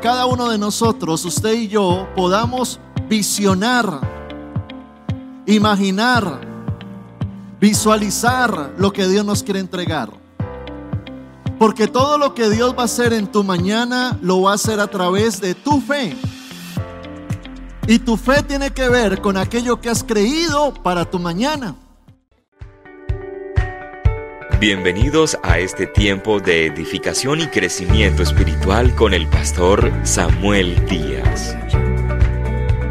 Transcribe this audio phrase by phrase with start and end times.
[0.00, 4.00] cada uno de nosotros, usted y yo, podamos visionar,
[5.46, 6.40] imaginar,
[7.60, 10.10] visualizar lo que Dios nos quiere entregar.
[11.58, 14.80] Porque todo lo que Dios va a hacer en tu mañana lo va a hacer
[14.80, 16.16] a través de tu fe.
[17.86, 21.74] Y tu fe tiene que ver con aquello que has creído para tu mañana.
[24.60, 31.56] Bienvenidos a este tiempo de edificación y crecimiento espiritual con el pastor Samuel Díaz.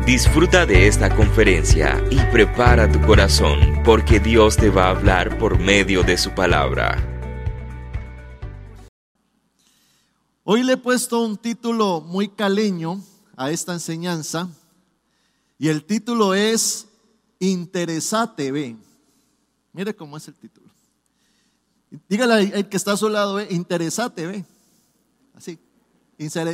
[0.04, 5.60] Disfruta de esta conferencia y prepara tu corazón porque Dios te va a hablar por
[5.60, 6.98] medio de su palabra.
[10.44, 13.00] Hoy le he puesto un título muy caleño
[13.38, 14.50] a esta enseñanza
[15.60, 16.88] y el título es
[17.38, 18.76] Interesate, ve.
[19.72, 20.69] Mire cómo es el título.
[22.08, 24.46] Dígale al que está a su lado, ve, interesate, ve.
[25.34, 25.58] Así,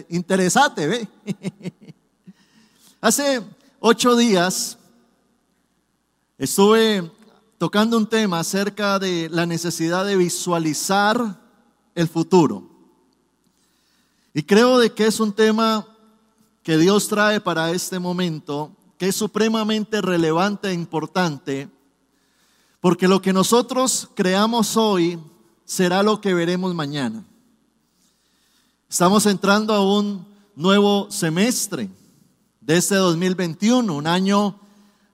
[0.10, 1.08] interesate, ve.
[3.02, 3.42] Hace
[3.80, 4.78] ocho días
[6.38, 7.12] estuve
[7.58, 11.42] tocando un tema acerca de la necesidad de visualizar
[11.96, 12.70] el futuro.
[14.34, 15.86] Y creo de que es un tema
[16.64, 21.70] que Dios trae para este momento, que es supremamente relevante e importante
[22.86, 25.20] porque lo que nosotros creamos hoy
[25.64, 27.26] será lo que veremos mañana.
[28.88, 30.24] Estamos entrando a un
[30.56, 31.90] nuevo semestre
[32.62, 34.60] de este 2021, un año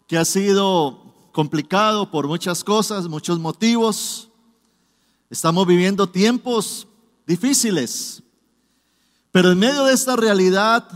[0.05, 4.27] que ha sido complicado por muchas cosas, muchos motivos.
[5.29, 6.85] Estamos viviendo tiempos
[7.25, 8.21] difíciles,
[9.31, 10.89] pero en medio de esta realidad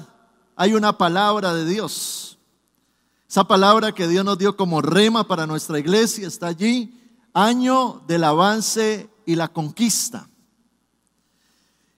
[0.58, 2.34] hay una palabra de Dios
[3.36, 6.97] esa palabra que Dios nos dio como rema para nuestra iglesia está allí,
[7.33, 10.30] año del avance y la conquista.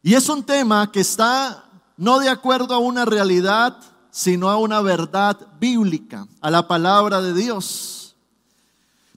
[0.02, 1.64] Y es un tema que está
[1.96, 3.78] no de acuerdo a una realidad,
[4.10, 8.16] sino a una verdad bíblica, a la palabra de Dios.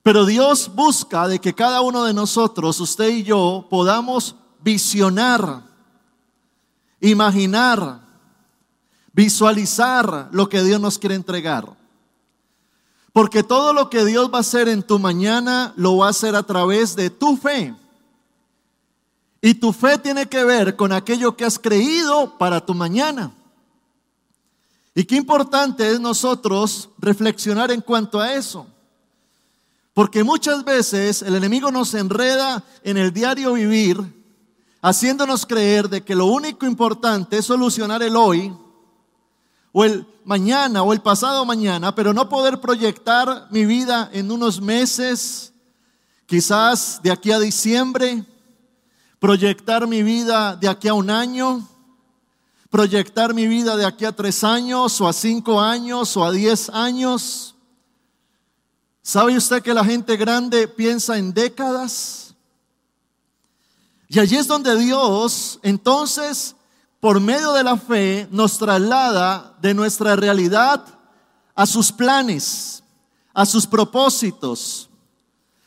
[0.02, 5.62] Pero Dios busca de que cada uno de nosotros, usted y yo, podamos visionar,
[7.00, 8.02] imaginar,
[9.14, 11.79] visualizar lo que Dios nos quiere entregar.
[13.12, 16.36] Porque todo lo que Dios va a hacer en tu mañana lo va a hacer
[16.36, 17.74] a través de tu fe.
[19.42, 23.32] Y tu fe tiene que ver con aquello que has creído para tu mañana.
[24.94, 28.66] Y qué importante es nosotros reflexionar en cuanto a eso.
[29.94, 34.00] Porque muchas veces el enemigo nos enreda en el diario vivir,
[34.82, 38.52] haciéndonos creer de que lo único importante es solucionar el hoy
[39.72, 44.60] o el mañana o el pasado mañana, pero no poder proyectar mi vida en unos
[44.60, 45.52] meses,
[46.26, 48.24] quizás de aquí a diciembre,
[49.18, 51.66] proyectar mi vida de aquí a un año,
[52.70, 56.70] proyectar mi vida de aquí a tres años o a cinco años o a diez
[56.70, 57.54] años.
[59.02, 62.34] ¿Sabe usted que la gente grande piensa en décadas?
[64.08, 66.54] Y allí es donde Dios entonces
[67.00, 70.84] por medio de la fe, nos traslada de nuestra realidad
[71.54, 72.84] a sus planes,
[73.32, 74.90] a sus propósitos.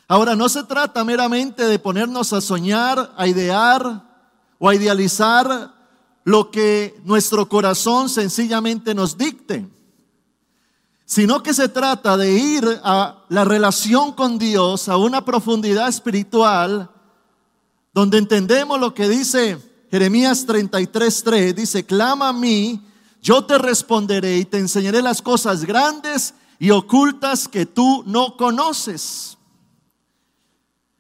[0.07, 4.03] Ahora, no se trata meramente de ponernos a soñar, a idear
[4.59, 5.73] o a idealizar
[6.23, 9.67] lo que nuestro corazón sencillamente nos dicte,
[11.05, 16.91] sino que se trata de ir a la relación con Dios, a una profundidad espiritual,
[17.91, 22.81] donde entendemos lo que dice Jeremías 33:3 dice, clama a mí,
[23.21, 29.37] yo te responderé y te enseñaré las cosas grandes y ocultas que tú no conoces.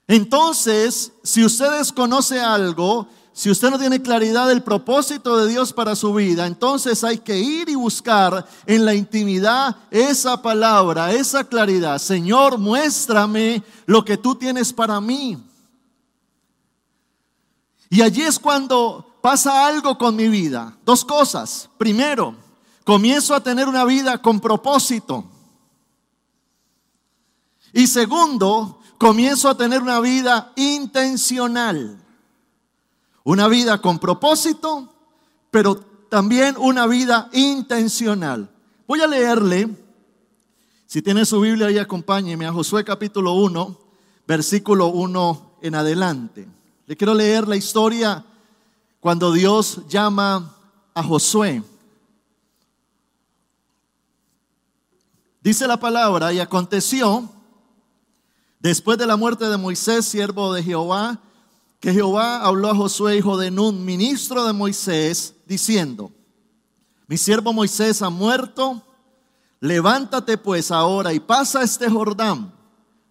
[0.07, 5.95] Entonces, si usted desconoce algo, si usted no tiene claridad del propósito de Dios para
[5.95, 11.97] su vida, entonces hay que ir y buscar en la intimidad esa palabra, esa claridad.
[11.97, 15.43] Señor, muéstrame lo que tú tienes para mí.
[17.93, 20.75] Y allí es cuando pasa algo con mi vida.
[20.83, 21.69] Dos cosas.
[21.77, 22.35] Primero,
[22.83, 25.23] comienzo a tener una vida con propósito.
[27.71, 32.03] Y segundo, comienzo a tener una vida intencional.
[33.23, 34.91] Una vida con propósito,
[35.51, 35.75] pero
[36.09, 38.49] también una vida intencional.
[38.87, 39.69] Voy a leerle,
[40.87, 43.77] si tiene su Biblia ahí acompáñeme a Josué capítulo 1,
[44.25, 46.62] versículo 1 en adelante.
[46.85, 48.25] Le quiero leer la historia
[48.99, 50.53] cuando Dios llama
[50.93, 51.63] a Josué.
[55.41, 57.29] Dice la palabra, y aconteció,
[58.59, 61.19] después de la muerte de Moisés, siervo de Jehová,
[61.79, 66.11] que Jehová habló a Josué, hijo de Nun, ministro de Moisés, diciendo,
[67.07, 68.81] Mi siervo Moisés ha muerto,
[69.59, 72.53] levántate pues ahora y pasa este Jordán,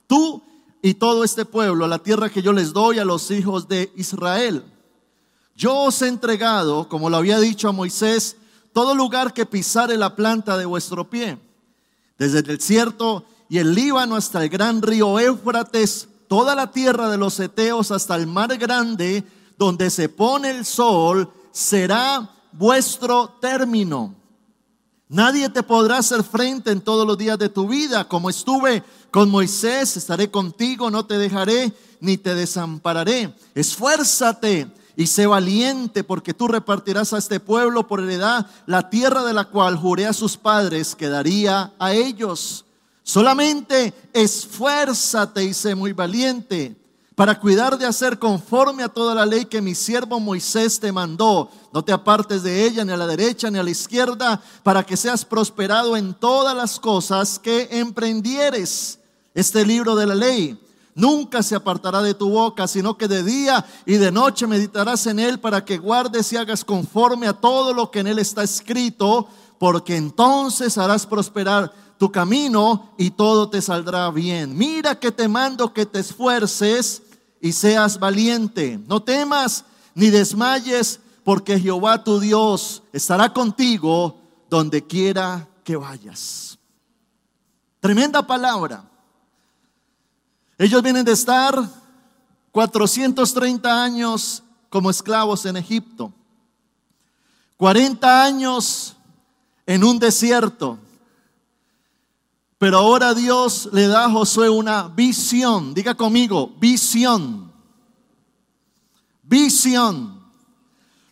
[0.06, 0.42] tú
[0.82, 4.64] y todo este pueblo, la tierra que yo les doy a los hijos de Israel.
[5.55, 8.37] Yo os he entregado, como lo había dicho a Moisés,
[8.73, 11.38] todo lugar que pisare la planta de vuestro pie,
[12.19, 17.19] desde el desierto y el Líbano hasta el gran río Éufrates, toda la tierra de
[17.19, 19.23] los Eteos hasta el mar grande,
[19.56, 24.17] donde se pone el sol, será vuestro término.
[25.12, 28.08] Nadie te podrá hacer frente en todos los días de tu vida.
[28.08, 28.82] Como estuve
[29.12, 33.35] con Moisés, estaré contigo, no te dejaré ni te desampararé.
[33.55, 39.35] Esfuérzate y sé valiente, porque tú repartirás a este pueblo por heredad la tierra de
[39.35, 42.64] la cual juré a sus padres que daría a ellos.
[43.03, 46.75] Solamente esfuérzate y sé muy valiente
[47.15, 51.50] para cuidar de hacer conforme a toda la ley que mi siervo Moisés te mandó.
[51.70, 54.97] No te apartes de ella ni a la derecha ni a la izquierda, para que
[54.97, 59.00] seas prosperado en todas las cosas que emprendieres.
[59.34, 60.58] Este libro de la ley
[60.94, 65.19] nunca se apartará de tu boca, sino que de día y de noche meditarás en
[65.19, 69.29] él para que guardes y hagas conforme a todo lo que en él está escrito,
[69.58, 74.56] porque entonces harás prosperar tu camino y todo te saldrá bien.
[74.56, 77.02] Mira que te mando que te esfuerces
[77.40, 78.81] y seas valiente.
[78.87, 79.64] No temas
[79.94, 84.19] ni desmayes, porque Jehová tu Dios estará contigo
[84.50, 86.58] donde quiera que vayas.
[87.81, 88.92] Tremenda palabra.
[90.58, 91.54] Ellos vienen de estar
[92.50, 96.12] 430 años como esclavos en Egipto,
[97.56, 98.96] 40 años
[99.66, 100.78] en un desierto,
[102.58, 105.75] pero ahora Dios le da a Josué una visión.
[105.75, 107.52] Diga conmigo, visión.
[109.25, 110.22] Visión.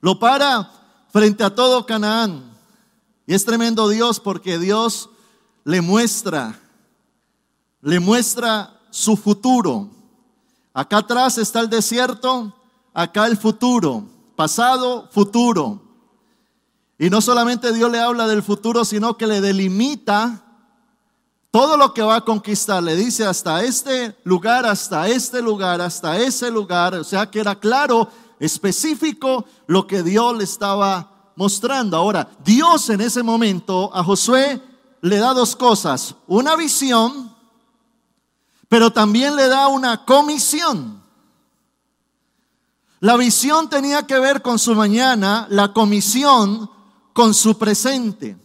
[0.01, 0.71] Lo para
[1.09, 2.57] frente a todo Canaán.
[3.27, 5.11] Y es tremendo Dios porque Dios
[5.65, 6.59] le muestra,
[7.81, 9.89] le muestra su futuro.
[10.73, 12.55] Acá atrás está el desierto,
[12.93, 14.05] acá el futuro,
[14.37, 15.81] pasado, futuro.
[16.99, 20.45] Y no solamente Dios le habla del futuro, sino que le delimita
[21.51, 26.19] todo lo que va a conquistar, le dice hasta este lugar, hasta este lugar, hasta
[26.19, 26.95] ese lugar.
[26.95, 28.09] O sea que era claro,
[28.39, 31.97] específico lo que Dios le estaba mostrando.
[31.97, 34.61] Ahora, Dios en ese momento a Josué
[35.01, 36.15] le da dos cosas.
[36.27, 37.35] Una visión,
[38.71, 41.03] pero también le da una comisión.
[43.01, 46.71] La visión tenía que ver con su mañana, la comisión
[47.13, 48.39] con su presente.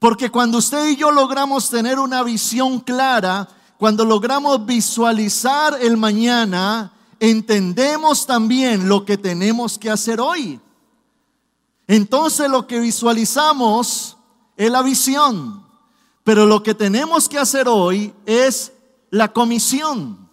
[0.00, 3.48] Porque cuando usted y yo logramos tener una visión clara,
[3.78, 10.60] cuando logramos visualizar el mañana, entendemos también lo que tenemos que hacer hoy.
[11.86, 14.16] Entonces lo que visualizamos
[14.56, 15.61] es la visión,
[16.24, 18.72] pero lo que tenemos que hacer hoy es
[19.10, 20.30] la comisión.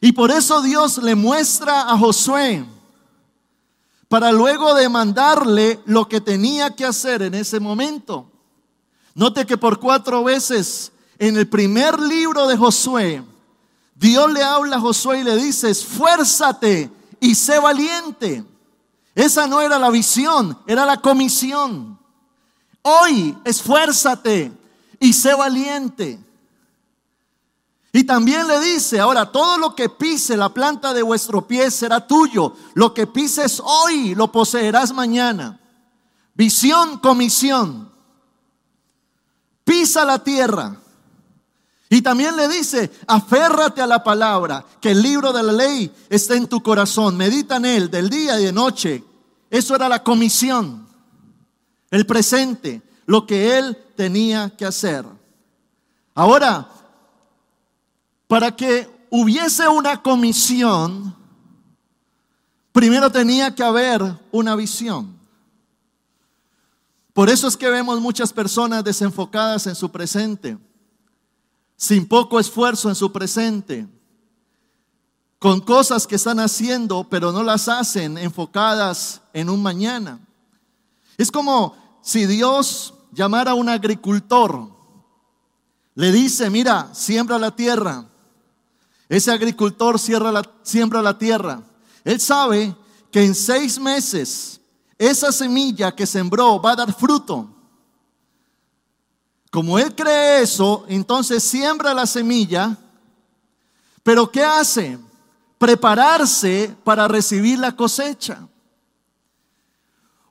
[0.00, 2.64] Y por eso Dios le muestra a Josué
[4.08, 8.30] para luego demandarle lo que tenía que hacer en ese momento.
[9.14, 13.24] Note que por cuatro veces en el primer libro de Josué,
[13.94, 18.44] Dios le habla a Josué y le dice, esfuérzate y sé valiente.
[19.14, 21.98] Esa no era la visión, era la comisión.
[22.82, 24.52] Hoy, esfuérzate
[25.04, 26.18] y sé valiente.
[27.92, 32.06] Y también le dice, ahora todo lo que pise la planta de vuestro pie será
[32.06, 32.54] tuyo.
[32.74, 35.60] Lo que pises hoy lo poseerás mañana.
[36.34, 37.94] Visión, comisión
[39.64, 40.76] pisa la tierra.
[41.88, 46.34] Y también le dice, aférrate a la palabra, que el libro de la ley está
[46.34, 49.04] en tu corazón, medita en él del día y de noche.
[49.50, 50.88] Eso era la comisión,
[51.90, 55.04] el presente, lo que él tenía que hacer.
[56.14, 56.68] Ahora,
[58.26, 61.14] para que hubiese una comisión,
[62.72, 65.14] primero tenía que haber una visión.
[67.12, 70.58] Por eso es que vemos muchas personas desenfocadas en su presente,
[71.76, 73.86] sin poco esfuerzo en su presente,
[75.38, 80.18] con cosas que están haciendo, pero no las hacen enfocadas en un mañana.
[81.16, 84.68] Es como si Dios llamara a un agricultor,
[85.94, 88.04] le dice, mira, siembra la tierra.
[89.08, 91.62] Ese agricultor siembra la tierra.
[92.04, 92.76] Él sabe
[93.10, 94.60] que en seis meses
[94.98, 97.48] esa semilla que sembró va a dar fruto.
[99.50, 102.76] Como él cree eso, entonces siembra la semilla,
[104.02, 104.98] pero ¿qué hace?
[105.56, 108.46] Prepararse para recibir la cosecha.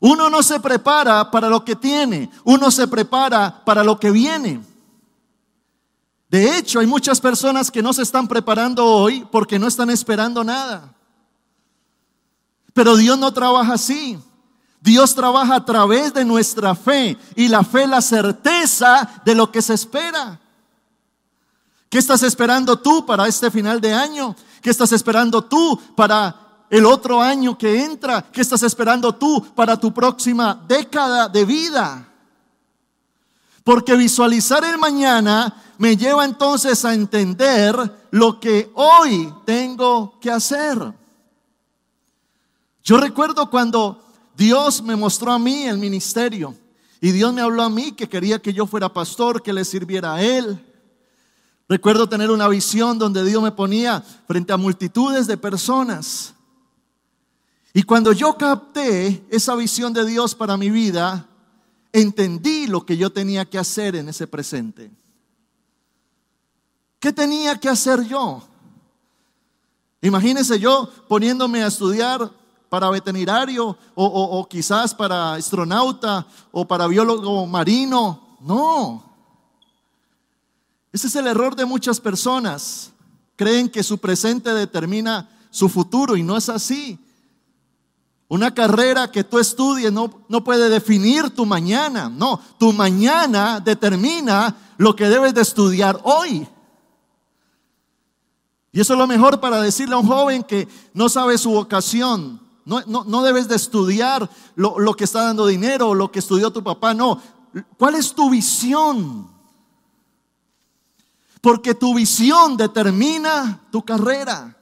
[0.05, 4.61] Uno no se prepara para lo que tiene, uno se prepara para lo que viene.
[6.27, 10.43] De hecho, hay muchas personas que no se están preparando hoy porque no están esperando
[10.43, 10.93] nada.
[12.73, 14.19] Pero Dios no trabaja así.
[14.81, 19.61] Dios trabaja a través de nuestra fe y la fe la certeza de lo que
[19.61, 20.37] se espera.
[21.87, 24.35] ¿Qué estás esperando tú para este final de año?
[24.61, 26.42] ¿Qué estás esperando tú para
[26.73, 28.23] el otro año que entra?
[28.31, 32.09] ¿Qué estás esperando tú para tu próxima década de vida?
[33.63, 37.75] Porque visualizar el mañana me lleva entonces a entender
[38.09, 40.79] lo que hoy tengo que hacer.
[42.83, 44.03] Yo recuerdo cuando
[44.35, 46.55] Dios me mostró a mí el ministerio
[46.99, 50.15] y Dios me habló a mí que quería que yo fuera pastor, que le sirviera
[50.15, 50.59] a Él.
[51.69, 56.33] Recuerdo tener una visión donde Dios me ponía frente a multitudes de personas.
[57.73, 61.27] Y cuando yo capté esa visión de Dios para mi vida,
[61.91, 64.91] entendí lo que yo tenía que hacer en ese presente.
[66.99, 68.43] ¿Qué tenía que hacer yo?
[70.01, 72.31] Imagínense yo poniéndome a estudiar
[72.69, 78.37] para veterinario o, o quizás para astronauta o para biólogo marino.
[78.41, 79.13] No,
[80.93, 82.91] ese es el error de muchas personas.
[83.35, 87.02] Creen que su presente determina su futuro y no es así.
[88.33, 92.09] Una carrera que tú estudies no, no puede definir tu mañana.
[92.09, 96.47] No, tu mañana determina lo que debes de estudiar hoy.
[98.71, 102.41] Y eso es lo mejor para decirle a un joven que no sabe su vocación.
[102.65, 106.49] No, no, debes de estudiar lo, lo que está dando dinero o lo que estudió
[106.49, 106.95] tu papá.
[106.95, 107.21] No.
[107.77, 109.29] ¿Cuál es tu visión?
[111.39, 114.57] Porque tu visión determina tu carrera,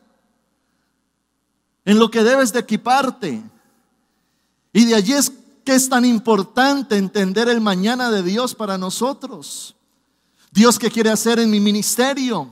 [1.85, 3.50] en lo que debes de equiparte.
[4.73, 5.31] Y de allí es
[5.63, 9.75] que es tan importante entender el mañana de Dios para nosotros.
[10.51, 12.49] Dios que quiere hacer en mi ministerio.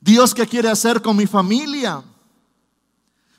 [0.00, 2.02] Dios que quiere hacer con mi familia.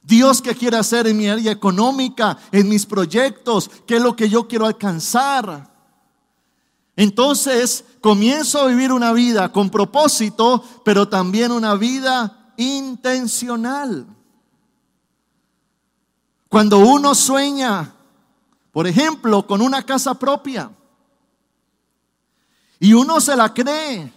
[0.02, 4.30] Dios que quiere hacer en mi área económica, en mis proyectos, qué es lo que
[4.30, 5.70] yo quiero alcanzar.
[6.96, 14.06] Entonces comienzo a vivir una vida con propósito, pero también una vida intencional.
[16.50, 17.94] Cuando uno sueña,
[18.72, 20.72] por ejemplo, con una casa propia,
[22.80, 24.12] y uno se la cree,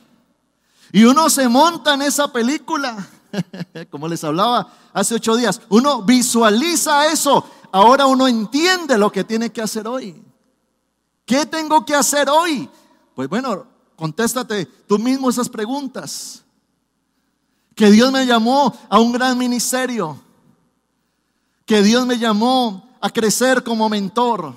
[0.92, 3.06] y uno se monta en esa película,
[3.90, 9.52] como les hablaba hace ocho días, uno visualiza eso, ahora uno entiende lo que tiene
[9.52, 10.22] que hacer hoy.
[11.26, 12.68] ¿Qué tengo que hacer hoy?
[13.14, 16.42] Pues bueno, contéstate tú mismo esas preguntas.
[17.74, 20.21] Que Dios me llamó a un gran ministerio.
[21.72, 24.54] Que Dios me llamó a crecer como mentor.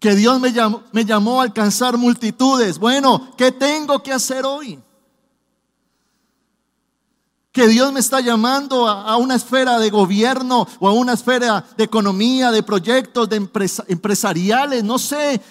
[0.00, 2.78] Que Dios me llamó, me llamó a alcanzar multitudes.
[2.78, 4.82] Bueno, ¿qué tengo que hacer hoy?
[7.52, 11.84] que Dios me está llamando a, una esfera de gobierno o a una esfera de
[11.84, 15.42] economía, de proyectos, de empresariales, no sé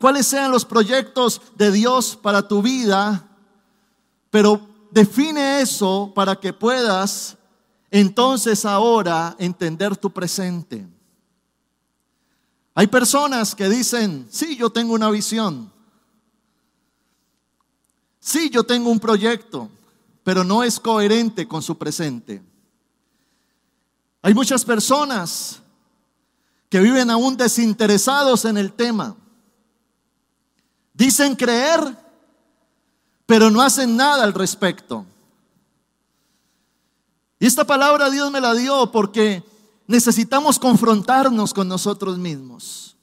[0.00, 3.28] cuáles sean los proyectos de Dios para tu vida,
[4.30, 7.36] pero define eso para que puedas
[8.00, 10.84] entonces ahora entender tu presente.
[12.74, 15.72] Hay personas que dicen, sí, yo tengo una visión,
[18.18, 19.70] sí, yo tengo un proyecto,
[20.24, 22.42] pero no es coherente con su presente.
[24.22, 25.60] Hay muchas personas
[26.68, 29.14] que viven aún desinteresados en el tema.
[30.92, 31.96] Dicen creer,
[33.24, 35.06] pero no hacen nada al respecto.
[37.44, 39.44] Y esta palabra Dios me la dio porque
[39.86, 42.96] necesitamos confrontarnos con nosotros mismos.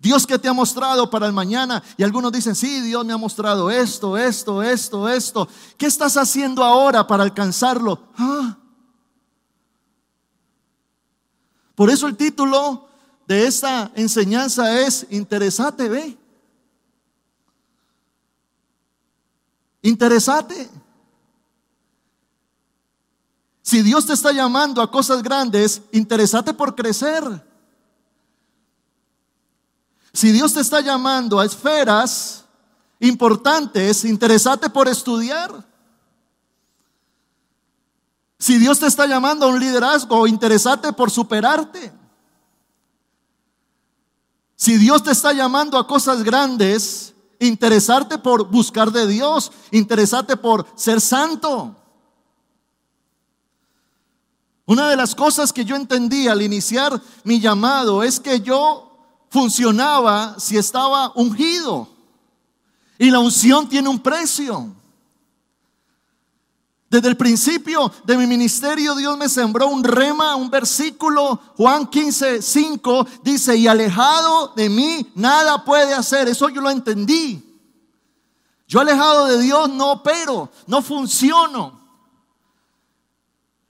[0.00, 1.80] Dios que te ha mostrado para el mañana.
[1.96, 5.48] Y algunos dicen, sí, Dios me ha mostrado esto, esto, esto, esto.
[5.76, 8.08] ¿Qué estás haciendo ahora para alcanzarlo?
[8.16, 8.58] Ah.
[11.76, 12.88] Por eso el título
[13.28, 16.18] de esta enseñanza es Interesate, ve.
[19.82, 20.68] Interesate.
[23.68, 27.22] Si Dios te está llamando a cosas grandes, interesate por crecer.
[30.10, 32.46] Si Dios te está llamando a esferas
[32.98, 35.66] importantes, interesate por estudiar.
[38.38, 41.92] Si Dios te está llamando a un liderazgo, interesate por superarte.
[44.56, 50.66] Si Dios te está llamando a cosas grandes, interesarte por buscar de Dios, interesate por
[50.74, 51.77] ser santo.
[54.68, 58.92] Una de las cosas que yo entendí al iniciar mi llamado es que yo
[59.30, 61.88] funcionaba si estaba ungido.
[62.98, 64.70] Y la unción tiene un precio.
[66.90, 72.42] Desde el principio de mi ministerio Dios me sembró un rema, un versículo, Juan 15,
[72.42, 76.28] 5, dice, y alejado de mí nada puede hacer.
[76.28, 77.42] Eso yo lo entendí.
[78.66, 81.77] Yo alejado de Dios no opero, no funciono.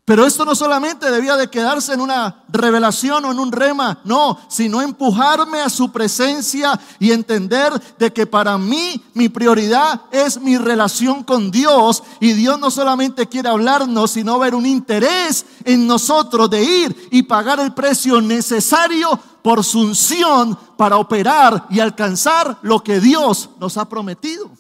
[0.09, 4.39] Pero esto no solamente debía de quedarse en una revelación o en un rema, no,
[4.49, 10.57] sino empujarme a su presencia y entender de que para mí mi prioridad es mi
[10.57, 16.49] relación con Dios y Dios no solamente quiere hablarnos, sino ver un interés en nosotros
[16.49, 19.11] de ir y pagar el precio necesario
[19.43, 24.51] por su unción para operar y alcanzar lo que Dios nos ha prometido.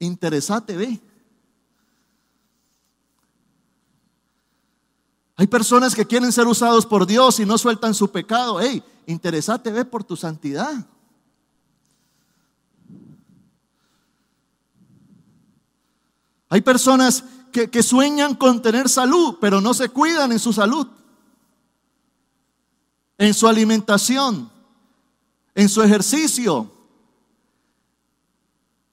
[0.00, 1.09] Interesate, ve.
[5.40, 8.60] Hay personas que quieren ser usados por Dios y no sueltan su pecado.
[8.60, 10.86] Hey, interesate, ve por tu santidad.
[16.50, 20.86] Hay personas que, que, sueñan con tener salud, pero no se cuidan en su salud,
[23.16, 24.52] en su alimentación,
[25.54, 26.70] en su ejercicio.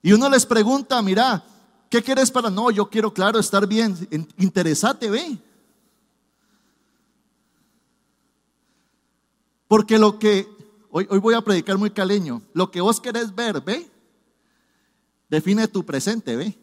[0.01, 1.43] Y uno les pregunta, mira,
[1.89, 2.49] ¿qué quieres para?
[2.49, 4.07] No, yo quiero, claro, estar bien.
[4.37, 5.41] Interesate, ve.
[9.67, 10.47] Porque lo que,
[10.89, 13.89] hoy, hoy voy a predicar muy caleño, lo que vos querés ver, ve,
[15.29, 16.57] define tu presente, ve.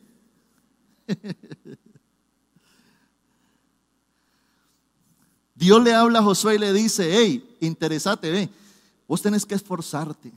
[5.54, 8.48] Dios le habla a Josué y le dice, hey, interesate, ve,
[9.06, 10.32] vos tenés que esforzarte.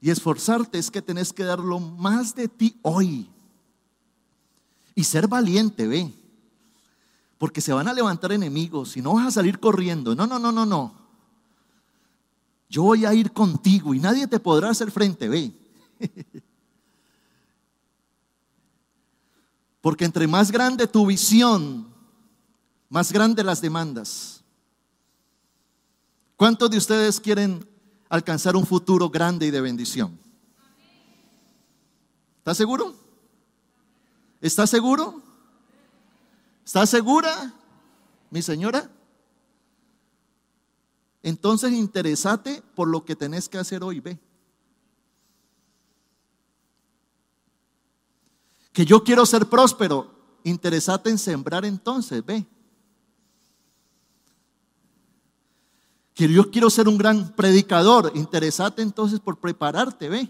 [0.00, 3.28] Y esforzarte es que tenés que dar lo más de ti hoy.
[4.94, 6.12] Y ser valiente, ve.
[7.38, 10.16] Porque se van a levantar enemigos y no vas a salir corriendo.
[10.16, 11.01] No, no, no, no, no.
[12.72, 15.52] Yo voy a ir contigo y nadie te podrá hacer frente, ve.
[19.82, 21.86] Porque entre más grande tu visión,
[22.88, 24.42] más grande las demandas.
[26.34, 27.62] ¿Cuántos de ustedes quieren
[28.08, 30.18] alcanzar un futuro grande y de bendición?
[32.38, 32.96] ¿Está seguro?
[34.40, 35.22] ¿Está seguro?
[36.64, 37.52] ¿Está segura,
[38.30, 38.90] mi señora?
[41.22, 44.18] Entonces interesate por lo que tenés que hacer hoy, ve.
[48.72, 50.10] Que yo quiero ser próspero,
[50.44, 52.44] interesate en sembrar entonces, ve.
[56.14, 60.28] Que yo quiero ser un gran predicador, interesate entonces por prepararte, ve.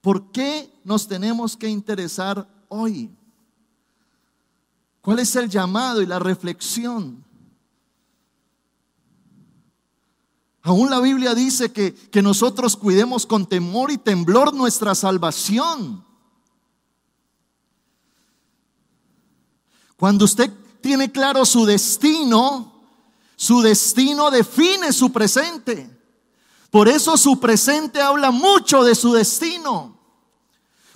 [0.00, 3.10] ¿Por qué nos tenemos que interesar hoy?
[5.00, 7.23] ¿Cuál es el llamado y la reflexión?
[10.66, 16.02] Aún la Biblia dice que, que nosotros cuidemos con temor y temblor nuestra salvación.
[19.98, 20.50] Cuando usted
[20.80, 22.72] tiene claro su destino,
[23.36, 25.90] su destino define su presente.
[26.70, 29.98] Por eso su presente habla mucho de su destino.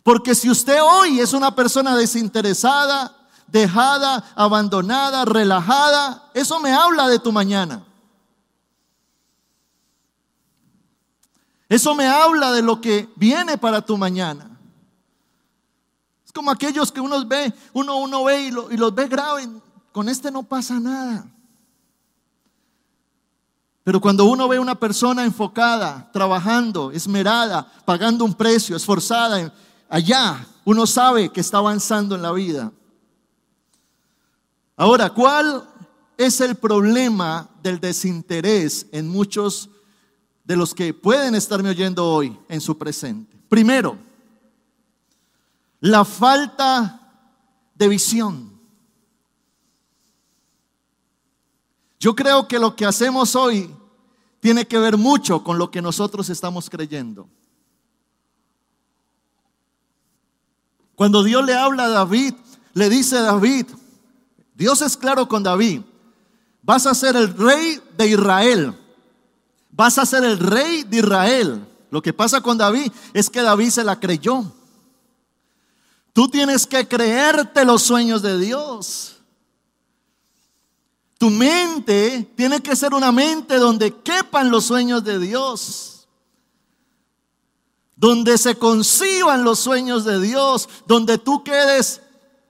[0.02, 3.14] Porque si usted hoy es una persona desinteresada,
[3.46, 7.84] dejada, abandonada, relajada, eso me habla de tu mañana.
[11.68, 14.58] Eso me habla de lo que viene para tu mañana.
[16.24, 19.48] Es como aquellos que uno ve, uno, uno ve y, los ve graves.
[19.92, 21.26] Con este no pasa nada.
[23.84, 29.52] Pero cuando uno ve una persona enfocada, trabajando, esmerada, pagando un precio, esforzada,
[29.88, 32.72] allá uno sabe que está avanzando en la vida.
[34.76, 35.66] Ahora, ¿cuál
[36.18, 39.70] es el problema del desinterés en muchos
[40.48, 43.36] de los que pueden estarme oyendo hoy en su presente.
[43.50, 43.98] Primero,
[45.80, 47.12] la falta
[47.74, 48.58] de visión.
[52.00, 53.70] Yo creo que lo que hacemos hoy
[54.40, 57.28] tiene que ver mucho con lo que nosotros estamos creyendo.
[60.94, 62.32] Cuando Dios le habla a David,
[62.72, 63.66] le dice a David,
[64.54, 65.82] Dios es claro con David,
[66.62, 68.74] vas a ser el rey de Israel
[69.70, 71.66] vas a ser el rey de Israel.
[71.90, 74.44] Lo que pasa con David es que David se la creyó.
[76.12, 79.16] Tú tienes que creerte los sueños de Dios.
[81.16, 86.08] Tu mente tiene que ser una mente donde quepan los sueños de Dios.
[87.96, 90.68] Donde se conciban los sueños de Dios.
[90.86, 92.00] Donde tú quedes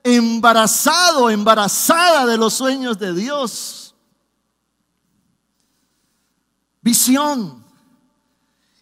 [0.03, 3.78] embarazado, embarazada de los sueños de Dios.
[6.89, 7.63] Visión.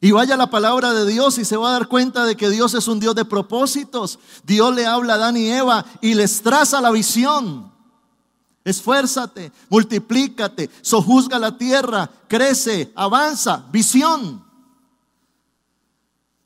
[0.00, 2.72] Y vaya la palabra de Dios y se va a dar cuenta de que Dios
[2.74, 4.20] es un Dios de propósitos.
[4.44, 7.72] Dios le habla a Adán y Eva y les traza la visión.
[8.62, 14.44] Esfuérzate, multiplícate, sojuzga la tierra, crece, avanza, visión.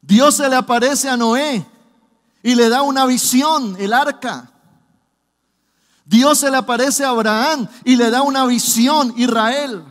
[0.01, 1.67] Dios se le aparece a Noé
[2.43, 4.51] y le da una visión, el arca.
[6.07, 9.85] Dios se le aparece a Abraham y le da una visión, Israel.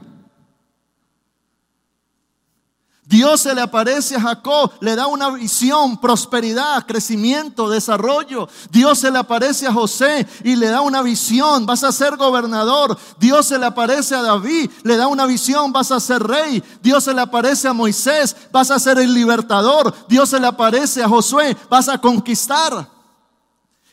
[3.10, 8.48] Dios se le aparece a Jacob, le da una visión, prosperidad, crecimiento, desarrollo.
[8.70, 12.96] Dios se le aparece a José y le da una visión, vas a ser gobernador.
[13.20, 16.64] Dios se le aparece a David, le da una visión, vas a ser rey.
[16.84, 19.92] Dios se le aparece a Moisés, vas a ser el libertador.
[20.08, 22.88] Dios se le aparece a Josué, vas a conquistar.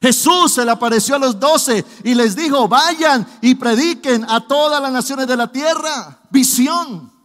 [0.03, 4.83] Jesús se le apareció a los doce y les dijo, vayan y prediquen a todas
[4.83, 6.19] las naciones de la tierra.
[6.31, 7.16] Visión.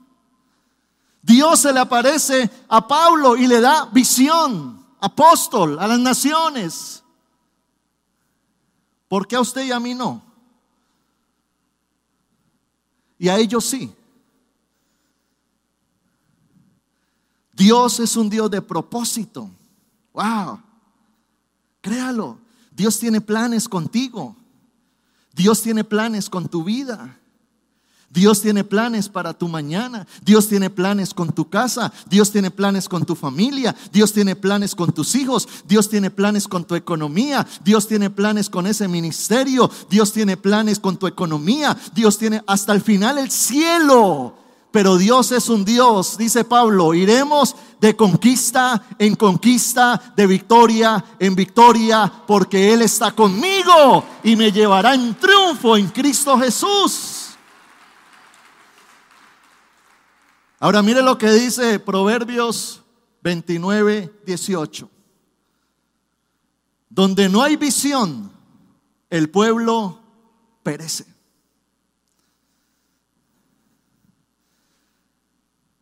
[1.21, 7.03] Dios se le aparece a Pablo y le da visión, apóstol, a las naciones.
[9.07, 10.23] ¿Por qué a usted y a mí no?
[13.19, 13.93] Y a ellos sí.
[17.53, 19.49] Dios es un Dios de propósito.
[20.13, 20.59] Wow.
[21.81, 22.39] Créalo.
[22.71, 24.35] Dios tiene planes contigo.
[25.33, 27.19] Dios tiene planes con tu vida.
[28.13, 30.05] Dios tiene planes para tu mañana.
[30.23, 31.93] Dios tiene planes con tu casa.
[32.09, 33.73] Dios tiene planes con tu familia.
[33.91, 35.47] Dios tiene planes con tus hijos.
[35.65, 37.47] Dios tiene planes con tu economía.
[37.63, 39.71] Dios tiene planes con ese ministerio.
[39.89, 41.77] Dios tiene planes con tu economía.
[41.93, 44.35] Dios tiene hasta el final el cielo.
[44.71, 51.35] Pero Dios es un Dios, dice Pablo, iremos de conquista en conquista, de victoria en
[51.35, 57.10] victoria, porque Él está conmigo y me llevará en triunfo en Cristo Jesús.
[60.63, 62.83] Ahora mire lo que dice Proverbios
[63.23, 64.87] 29, 18.
[66.87, 68.31] Donde no hay visión,
[69.09, 69.97] el pueblo
[70.61, 71.07] perece.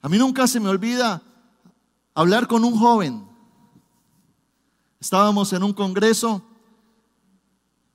[0.01, 1.23] A mí nunca se me olvida
[2.13, 3.27] hablar con un joven.
[5.01, 6.41] Estábamos en un congreso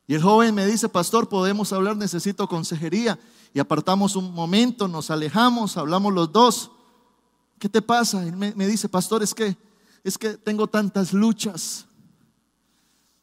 [0.06, 3.18] y el joven me dice, pastor, podemos hablar, necesito consejería.
[3.54, 6.72] Y apartamos un momento, nos alejamos, hablamos los dos.
[7.58, 8.26] ¿Qué te pasa?
[8.26, 9.56] Él me, dice, pastor, es que,
[10.02, 11.86] es que tengo tantas luchas,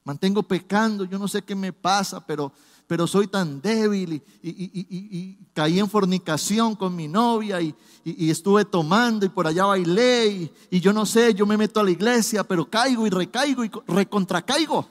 [0.03, 2.51] mantengo pecando, yo no sé qué me pasa, pero,
[2.87, 9.29] pero soy tan débil y, caí en fornicación con mi novia y, estuve tomando y
[9.29, 13.05] por allá bailé y, yo no sé, yo me meto a la iglesia, pero caigo
[13.05, 14.87] y recaigo y recontracaigo.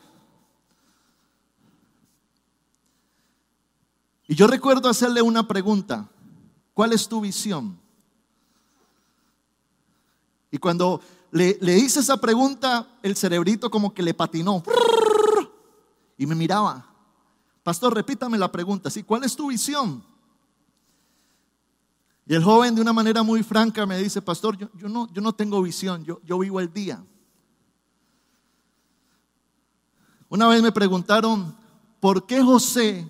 [4.28, 6.08] Y yo recuerdo hacerle una pregunta,
[6.72, 7.76] ¿cuál es tu visión?
[10.50, 14.62] Y cuando le, hice esa pregunta, el cerebrito como que le patinó.
[16.16, 16.86] Y me miraba.
[17.62, 18.90] Pastor, repítame la pregunta.
[18.90, 19.02] ¿sí?
[19.02, 20.04] ¿Cuál es tu visión?
[22.26, 25.32] Y el joven de una manera muy franca me dice, pastor, yo, no, yo no
[25.32, 27.04] tengo visión, yo, yo vivo el día.
[30.28, 31.56] Una vez me preguntaron,
[31.98, 33.08] ¿por qué José,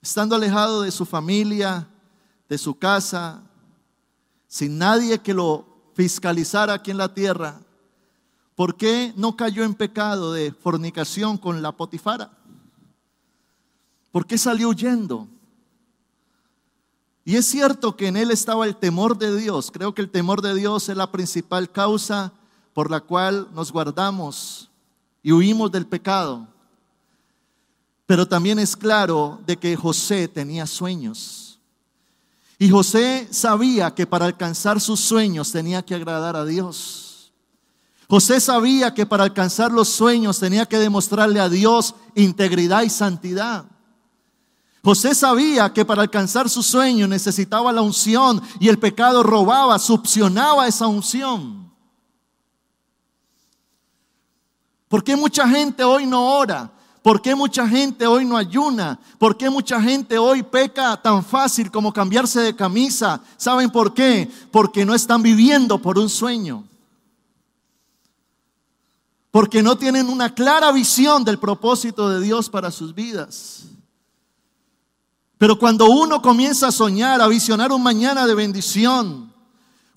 [0.00, 1.86] estando alejado de su familia,
[2.48, 3.42] de su casa,
[4.48, 5.69] sin nadie que lo
[6.00, 7.60] fiscalizar aquí en la tierra,
[8.54, 12.30] ¿por qué no cayó en pecado de fornicación con la potifara?
[14.10, 15.28] ¿Por qué salió huyendo?
[17.22, 19.70] Y es cierto que en él estaba el temor de Dios.
[19.70, 22.32] Creo que el temor de Dios es la principal causa
[22.72, 24.70] por la cual nos guardamos
[25.22, 26.48] y huimos del pecado.
[28.06, 31.49] Pero también es claro de que José tenía sueños.
[32.62, 37.32] Y José sabía que para alcanzar sus sueños tenía que agradar a Dios.
[38.06, 43.64] José sabía que para alcanzar los sueños tenía que demostrarle a Dios integridad y santidad.
[44.84, 50.68] José sabía que para alcanzar su sueño necesitaba la unción y el pecado robaba, succionaba
[50.68, 51.72] esa unción.
[54.86, 56.70] ¿Por qué mucha gente hoy no ora?
[57.02, 58.98] ¿Por qué mucha gente hoy no ayuna?
[59.18, 63.22] ¿Por qué mucha gente hoy peca tan fácil como cambiarse de camisa?
[63.38, 64.30] ¿Saben por qué?
[64.50, 66.64] Porque no están viviendo por un sueño.
[69.30, 73.64] Porque no tienen una clara visión del propósito de Dios para sus vidas.
[75.38, 79.29] Pero cuando uno comienza a soñar, a visionar un mañana de bendición,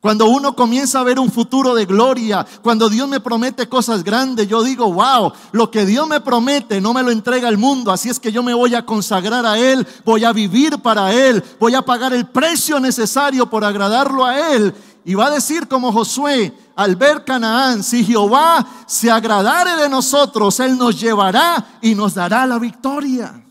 [0.03, 4.49] Cuando uno comienza a ver un futuro de gloria, cuando Dios me promete cosas grandes,
[4.49, 8.09] yo digo, wow, lo que Dios me promete no me lo entrega el mundo, así
[8.09, 11.73] es que yo me voy a consagrar a Él, voy a vivir para Él, voy
[11.73, 14.75] a pagar el precio necesario por agradarlo a Él.
[15.05, 20.59] Y va a decir como Josué, al ver Canaán, si Jehová se agradare de nosotros,
[20.59, 23.41] Él nos llevará y nos dará la victoria.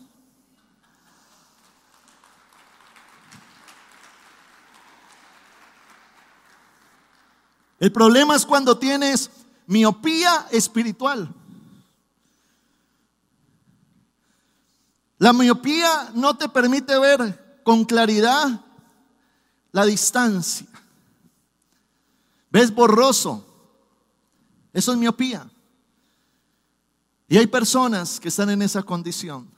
[7.83, 9.29] El problema es cuando tienes
[9.67, 11.35] miopía espiritual.
[15.17, 18.61] La miopía no te permite ver con claridad
[19.73, 20.65] la distancia.
[22.49, 23.45] Ves borroso.
[24.71, 25.51] Eso es miopía.
[27.27, 29.51] Y hay personas que están en esa condición.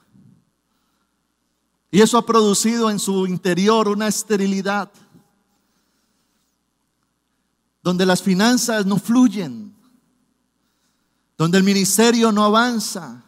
[1.92, 4.90] Y eso ha producido en su interior una esterilidad
[7.86, 9.72] donde las finanzas no fluyen,
[11.38, 13.22] donde el ministerio no avanza.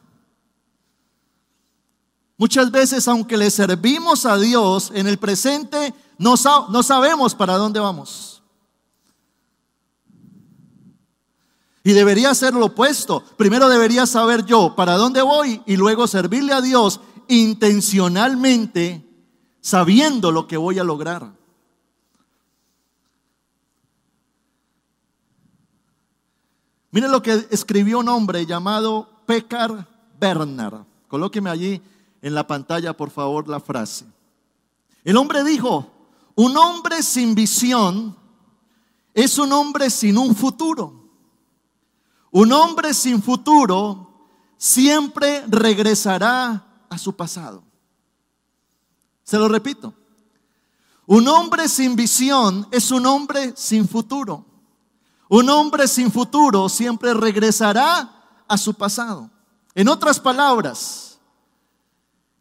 [2.37, 8.42] Muchas veces, aunque le servimos a Dios en el presente, no, sabemos para dónde vamos.
[11.85, 13.23] Y debería ser lo opuesto.
[13.37, 19.09] Primero debería saber yo para dónde voy y luego servirle a Dios intencionalmente,
[19.61, 21.38] sabiendo lo que voy a lograr.
[26.98, 29.87] Miren lo que escribió un hombre llamado Pekar
[30.18, 30.84] Bernard.
[31.06, 31.80] Colóqueme allí
[32.20, 34.04] en la pantalla, por favor, la frase.
[35.04, 35.88] El hombre dijo,
[36.34, 38.16] un hombre sin visión
[39.14, 41.08] es un hombre sin un futuro.
[42.32, 47.62] Un hombre sin futuro siempre regresará a su pasado.
[49.22, 49.94] Se lo repito.
[51.06, 54.47] Un hombre sin visión es un hombre sin futuro.
[55.28, 58.10] Un hombre sin futuro siempre regresará
[58.46, 59.30] a su pasado.
[59.74, 61.18] En otras palabras,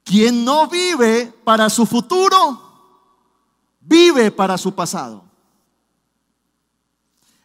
[0.04, 2.62] quien no vive para su futuro,
[3.82, 5.24] vive para su pasado.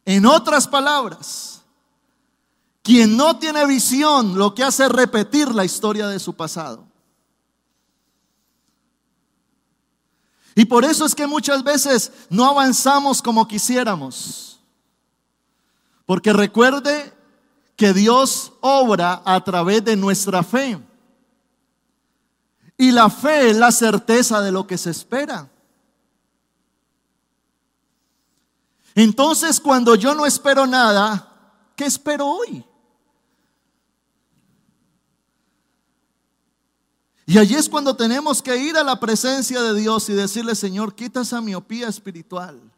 [0.05, 1.63] En otras palabras,
[2.83, 6.87] quien no tiene visión lo que hace es repetir la historia de su pasado.
[10.55, 14.52] Y por eso es que muchas veces no avanzamos como quisiéramos.
[16.13, 17.11] Porque recuerde
[17.75, 20.79] que Dios obra a través de nuestra fe.
[22.77, 25.51] Y la fe es la certeza de lo que se espera.
[28.95, 32.63] Entonces, cuando yo no espero nada, ¿qué espero hoy?
[37.25, 40.95] Y allí es cuando tenemos que ir a la presencia de Dios y decirle, Señor,
[40.95, 42.72] quita esa miopía espiritual.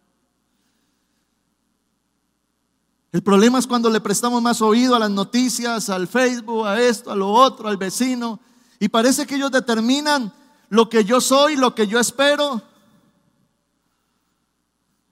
[3.15, 7.13] El problema es cuando le prestamos más oído a las noticias, al Facebook, a esto,
[7.13, 8.41] a lo otro, al vecino.
[8.81, 10.35] Y parece que ellos determinan
[10.69, 12.61] lo que yo soy, lo que yo espero.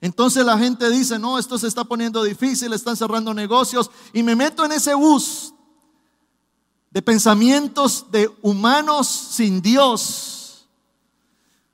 [0.01, 3.89] Entonces la gente dice, no, esto se está poniendo difícil, están cerrando negocios.
[4.11, 5.53] Y me meto en ese bus
[6.91, 10.67] de pensamientos de humanos sin Dios.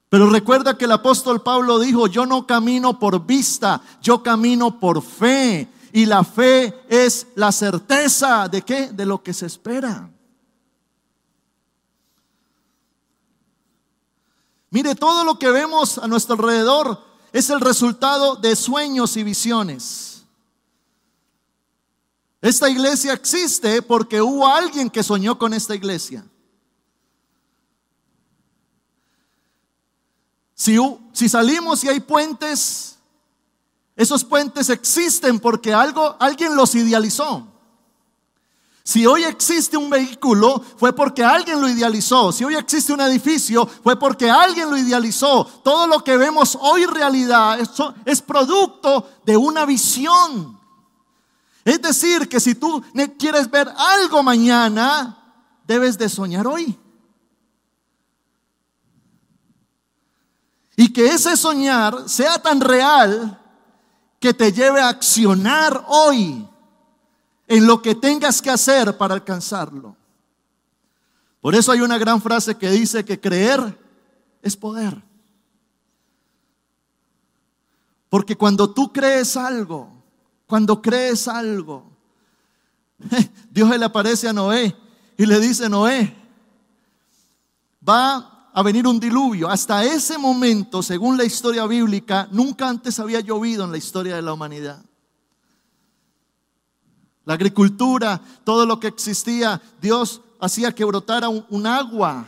[0.10, 5.02] Pero recuerda que el apóstol Pablo dijo, yo no camino por vista, yo camino por
[5.02, 5.68] fe.
[5.92, 8.88] Y la fe es la certeza de qué?
[8.92, 10.10] De lo que se espera.
[14.70, 20.24] Mire, todo lo que vemos a nuestro alrededor es el resultado de sueños y visiones.
[22.42, 26.24] Esta iglesia existe porque hubo alguien que soñó con esta iglesia.
[30.54, 30.78] Si,
[31.14, 32.99] si salimos y hay puentes,
[34.00, 37.46] esos puentes existen porque algo, alguien los idealizó.
[38.82, 42.32] Si hoy existe un vehículo, fue porque alguien lo idealizó.
[42.32, 45.44] Si hoy existe un edificio, fue porque alguien lo idealizó.
[45.66, 47.72] Todo lo que vemos hoy realidad es,
[48.06, 50.58] es producto de una visión.
[51.66, 52.82] Es decir, que si tú
[53.18, 56.80] quieres ver algo mañana, debes de soñar hoy.
[60.78, 63.36] Y que ese soñar sea tan real
[64.20, 66.48] que te lleve a accionar hoy
[67.48, 69.96] en lo que tengas que hacer para alcanzarlo.
[71.42, 73.78] Por eso hay una gran frase que dice que creer
[74.42, 75.02] es poder.
[78.10, 79.90] Porque cuando tú crees algo,
[80.48, 81.90] cuando crees algo,
[83.52, 84.76] Dios le aparece a Noé
[85.18, 86.16] y le dice, Noé,
[87.88, 89.50] va a venir un diluvio.
[89.50, 94.22] Hasta ese momento, según la historia bíblica, nunca antes había llovido en la historia de
[94.22, 94.84] la humanidad.
[97.26, 102.26] La agricultura, todo lo que existía, Dios hacía que brotara un, agua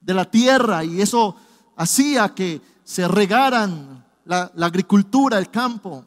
[0.00, 1.36] de la tierra y eso
[1.76, 6.04] hacía que se regaran la, la agricultura, el campo.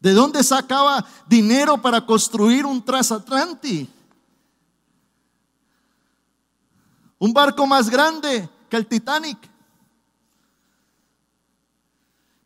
[0.00, 3.97] ¿De dónde sacaba dinero para construir un transatlántico?
[7.18, 9.38] Un barco más grande que el Titanic.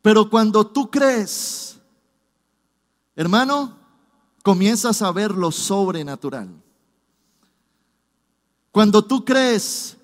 [0.01, 1.79] Pero cuando tú crees,
[3.15, 3.77] hermano,
[4.43, 6.49] comienzas a ver lo sobrenatural.
[8.73, 9.97] Cuando tú crees,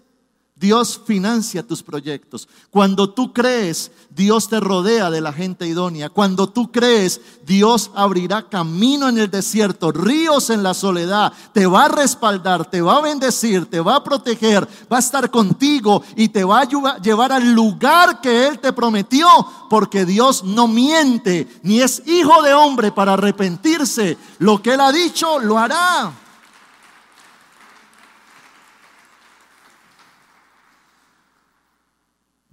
[0.58, 2.48] Dios financia tus proyectos.
[2.70, 6.08] Cuando tú crees, Dios te rodea de la gente idónea.
[6.08, 11.32] Cuando tú crees, Dios abrirá camino en el desierto, ríos en la soledad.
[11.52, 15.30] Te va a respaldar, te va a bendecir, te va a proteger, va a estar
[15.30, 19.28] contigo y te va a llevar al lugar que Él te prometió.
[19.70, 24.18] Porque Dios no miente, ni es hijo de hombre para arrepentirse.
[24.40, 26.12] Lo que Él ha dicho, lo hará.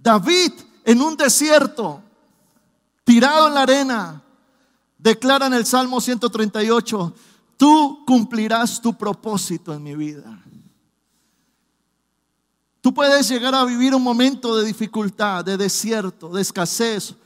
[0.06, 0.52] David
[0.84, 2.00] en un desierto,
[3.02, 4.22] tirado en la arena,
[4.96, 7.12] declara en el Salmo 138,
[7.56, 10.40] tú cumplirás tu propósito en mi vida.
[12.80, 17.16] Tú puedes llegar a vivir un momento de dificultad, de desierto, de escasez,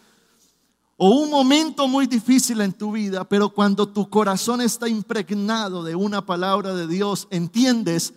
[0.97, 5.95] o un momento muy difícil en tu vida, pero cuando tu corazón está impregnado de
[5.95, 8.14] una palabra de Dios, entiendes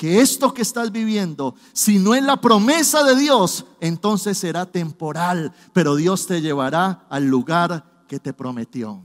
[0.00, 5.52] que esto que estás viviendo, si no es la promesa de Dios, entonces será temporal,
[5.74, 9.02] pero Dios te llevará al lugar que te prometió.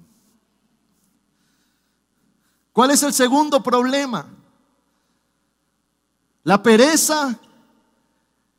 [2.71, 4.25] ¿Cuál es el segundo problema?
[6.45, 7.37] La pereza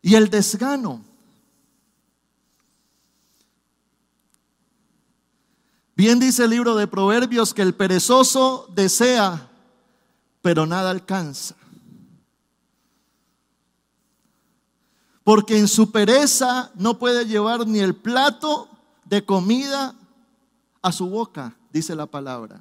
[0.02, 1.02] y el desgano.
[5.94, 9.48] Bien dice el libro de Proverbios que el perezoso desea,
[10.42, 11.56] pero nada alcanza.
[15.26, 18.68] Porque en su pereza no puede llevar ni el plato
[19.04, 19.92] de comida
[20.80, 22.60] a su boca, dice la palabra.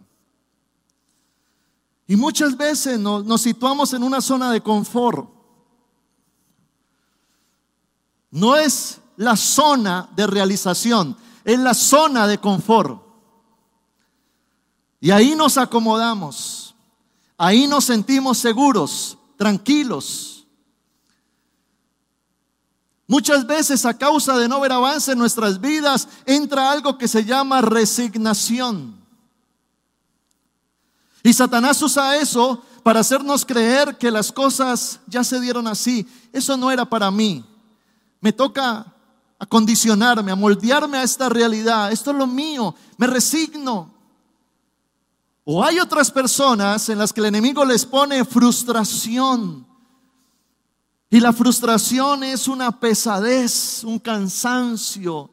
[2.07, 5.29] Y muchas veces nos, situamos en una zona de confort.
[8.31, 12.99] No es la zona de realización, es la zona de confort.
[14.99, 16.73] Y ahí nos acomodamos,
[17.37, 20.34] ahí nos sentimos seguros, tranquilos.
[23.07, 27.23] Muchas veces a causa de no ver avance en nuestras vidas entra algo que se
[27.23, 28.95] llama resignación.
[31.21, 36.07] Y Satanás usa eso para hacernos creer que las cosas ya se dieron así.
[36.31, 37.43] Eso no era para mí.
[38.21, 38.93] Me toca
[39.37, 41.91] acondicionarme, a moldearme a esta realidad.
[41.91, 42.73] Esto es lo mío.
[42.97, 43.91] Me resigno.
[45.43, 49.64] O hay otras personas en las que el enemigo les pone frustración
[51.15, 55.29] y la frustración es una pesadez, un cansancio,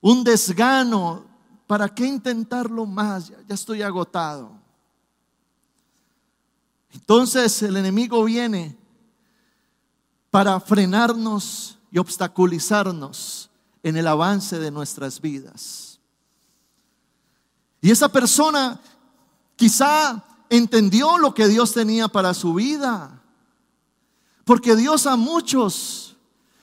[0.00, 1.24] un desgano.
[1.66, 3.28] ¿Para qué intentarlo más?
[3.28, 4.52] Ya, estoy agotado.
[6.92, 8.78] Entonces el enemigo viene
[10.30, 13.50] para frenarnos y obstaculizarnos
[13.82, 15.98] en el avance de nuestras vidas.
[17.80, 18.80] Y esa persona
[19.56, 23.23] quizá entendió lo que Dios tenía para su vida
[24.44, 26.16] porque Dios a muchos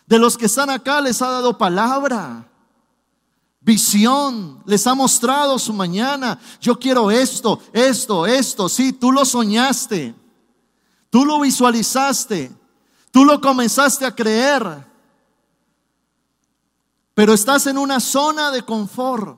[0.06, 2.48] de los que están acá les ha dado palabra,
[3.62, 6.40] visión, les ha mostrado su mañana.
[6.60, 8.70] Yo quiero esto, esto, esto.
[8.70, 10.14] Sí, tú lo soñaste,
[11.10, 12.52] tú lo visualizaste,
[13.12, 14.88] tú lo comenzaste a creer.
[17.14, 19.38] Pero estás en una zona de confort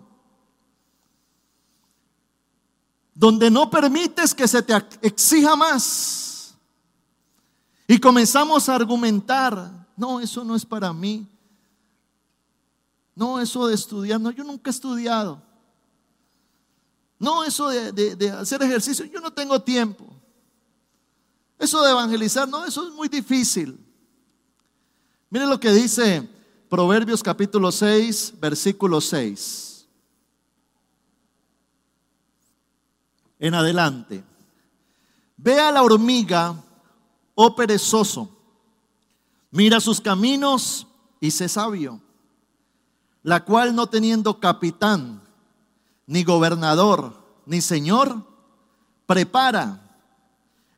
[3.15, 6.22] donde no permites que se te exija más
[7.87, 11.27] y comenzamos a argumentar, no, eso no es para mí.
[13.15, 15.41] No, eso de estudiar, no, yo nunca he estudiado.
[17.19, 20.05] No, eso de, hacer ejercicio, yo no tengo tiempo.
[21.59, 23.79] Eso de evangelizar, no, eso es muy difícil.
[25.29, 26.27] Miren lo que dice
[26.69, 29.87] Proverbios capítulo 6, versículo 6.
[33.39, 34.23] En adelante.
[35.37, 36.55] Ve a la hormiga
[37.35, 38.29] oh perezoso,
[39.51, 40.87] mira sus caminos
[41.19, 42.01] y sé sabio,
[43.21, 45.21] la cual no teniendo capitán,
[46.05, 48.23] ni gobernador, ni señor,
[49.05, 49.83] prepara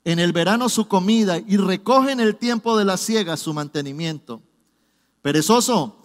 [0.04, 4.42] en el verano su comida y recoge en el tiempo de la siega su mantenimiento.
[5.22, 5.96] Perezoso,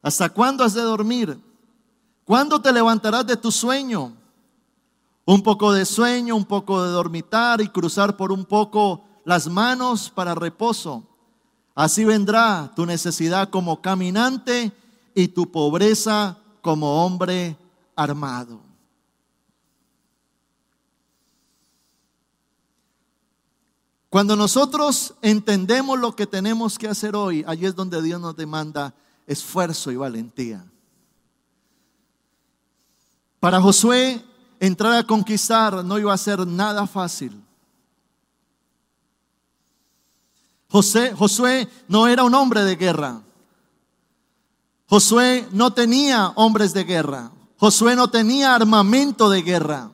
[0.00, 1.38] ¿hasta cuándo has de dormir?
[2.24, 4.14] ¿Cuándo te levantarás de tu sueño?
[5.26, 10.08] Un poco de sueño, un poco de dormitar y cruzar por un poco las manos
[10.08, 11.06] para reposo.
[11.74, 14.72] Así vendrá tu necesidad como caminante
[15.14, 17.54] y tu pobreza como hombre
[17.94, 18.58] armado.
[24.08, 28.94] Cuando nosotros entendemos lo que tenemos que hacer hoy, allí es donde Dios nos demanda
[29.26, 30.64] esfuerzo y valentía.
[33.40, 34.24] Para Josué,
[34.58, 37.44] entrar a conquistar no iba a ser nada fácil.
[40.70, 43.22] José, Josué no era un hombre de guerra.
[44.86, 47.30] Josué no tenía hombres de guerra.
[47.58, 49.90] Josué no tenía armamento de guerra.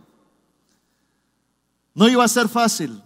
[1.94, 3.02] No iba a ser fácil.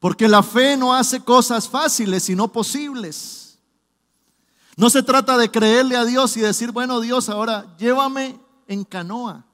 [0.00, 3.58] Porque la fe no hace cosas fáciles, sino posibles.
[4.76, 8.38] No se trata de creerle a Dios y decir, bueno Dios, ahora llévame
[8.68, 9.44] en canoa.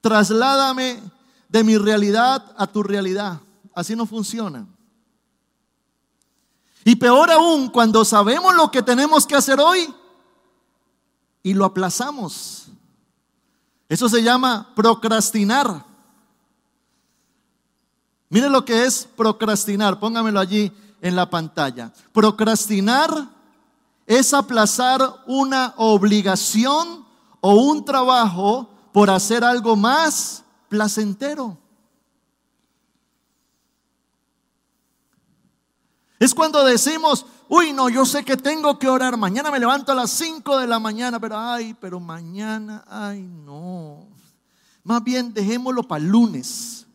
[0.00, 1.00] Trasládame
[1.48, 3.40] de mi realidad a tu realidad.
[3.74, 4.66] Así no funciona.
[6.84, 9.92] Y peor aún, cuando sabemos lo que tenemos que hacer hoy
[11.42, 12.66] y lo aplazamos.
[13.88, 15.84] Eso se llama procrastinar.
[18.30, 21.92] Mire lo que es procrastinar, póngamelo allí en la pantalla.
[22.12, 23.28] Procrastinar
[24.06, 27.06] es aplazar una obligación
[27.40, 31.58] o un trabajo por hacer algo más placentero.
[36.18, 39.94] Es cuando decimos, uy, no, yo sé que tengo que orar, mañana me levanto a
[39.94, 44.08] las 5 de la mañana, pero ay, pero mañana, ay, no.
[44.82, 46.86] Más bien dejémoslo para el lunes.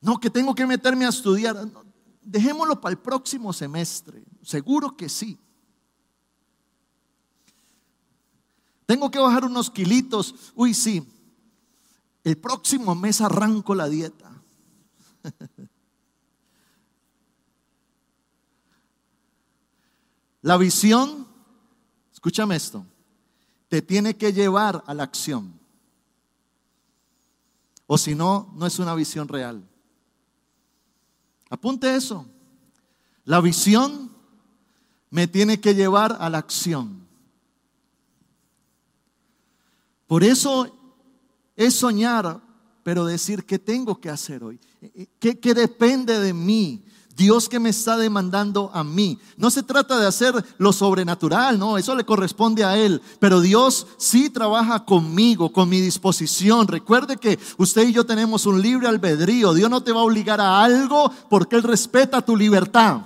[0.00, 1.56] No, que tengo que meterme a estudiar.
[2.22, 4.24] Dejémoslo para el próximo semestre.
[4.42, 5.38] Seguro que sí.
[8.90, 10.34] Tengo que bajar unos kilitos.
[10.56, 11.08] Uy, sí.
[12.24, 14.32] El próximo mes arranco la dieta.
[20.42, 21.28] La visión,
[22.12, 22.84] escúchame esto,
[23.68, 25.52] te tiene que llevar a la acción.
[27.86, 29.62] O si no, no es una visión real.
[31.48, 32.26] Apunte eso.
[33.24, 34.10] La visión
[35.10, 37.09] me tiene que llevar a la acción.
[40.10, 40.66] Por eso
[41.54, 42.40] es soñar,
[42.82, 44.58] pero decir qué tengo que hacer hoy,
[45.20, 46.84] qué, qué depende de mí,
[47.16, 49.20] Dios que me está demandando a mí.
[49.36, 53.00] No se trata de hacer lo sobrenatural, no, eso le corresponde a Él.
[53.20, 56.66] Pero Dios sí trabaja conmigo, con mi disposición.
[56.66, 59.54] Recuerde que usted y yo tenemos un libre albedrío.
[59.54, 63.02] Dios no te va a obligar a algo porque Él respeta tu libertad.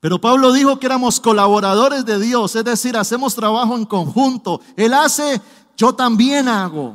[0.00, 4.60] Pero Pablo dijo que éramos colaboradores de Dios, es decir, hacemos trabajo en conjunto.
[4.76, 5.40] Él hace,
[5.76, 6.94] yo también hago.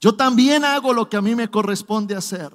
[0.00, 2.52] Yo también hago lo que a mí me corresponde hacer.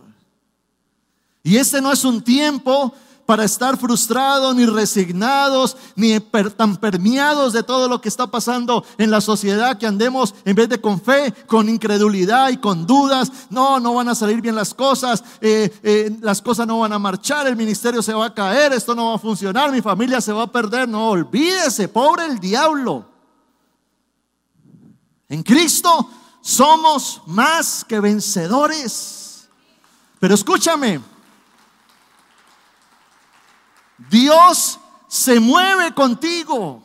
[1.43, 2.93] Y este no es un tiempo
[3.27, 6.17] para estar frustrados, ni resignados, ni
[6.55, 10.69] tan permeados de todo lo que está pasando en la sociedad, que andemos en vez
[10.69, 13.29] de con fe, con incredulidad y con dudas.
[13.49, 16.99] No, no van a salir bien las cosas, eh, eh, las cosas no van a
[16.99, 20.31] marchar, el ministerio se va a caer, esto no va a funcionar, mi familia se
[20.31, 20.87] va a perder.
[20.87, 23.05] No, olvídese, pobre el diablo.
[25.27, 26.09] En Cristo
[26.39, 29.49] somos más que vencedores.
[30.17, 31.01] Pero escúchame,
[34.09, 36.83] Dios se mueve contigo.